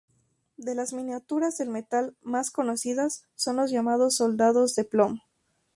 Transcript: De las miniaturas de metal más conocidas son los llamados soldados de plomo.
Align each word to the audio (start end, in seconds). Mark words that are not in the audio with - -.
De 0.57 0.73
las 0.73 0.93
miniaturas 0.93 1.59
de 1.59 1.65
metal 1.67 2.15
más 2.23 2.49
conocidas 2.49 3.27
son 3.35 3.57
los 3.57 3.69
llamados 3.69 4.15
soldados 4.15 4.73
de 4.73 4.83
plomo. 4.83 5.21